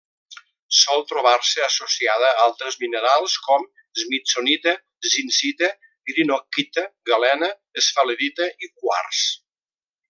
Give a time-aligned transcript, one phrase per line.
[0.75, 3.67] Sol trobar-se associada a altres minerals com:
[4.05, 4.75] smithsonita,
[5.13, 5.73] zincita,
[6.13, 9.27] greenockita, galena, esfalerita i quars.